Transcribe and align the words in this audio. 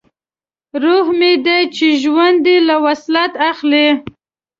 روح 0.83 1.07
مې 1.19 1.31
دی 1.45 1.59
چې 1.75 1.87
ژوند 2.01 2.41
یې 2.51 2.57
له 2.67 2.75
وصلت 2.85 3.31
اخلي 3.49 3.87